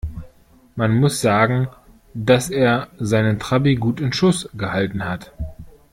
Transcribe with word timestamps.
Man 0.75 0.95
muss 0.99 1.21
sagen, 1.21 1.67
dass 2.15 2.49
er 2.49 2.87
seinen 2.97 3.37
Trabi 3.37 3.75
gut 3.75 3.99
in 3.99 4.13
Schuss 4.13 4.49
gehalten 4.57 5.05
hat. 5.05 5.31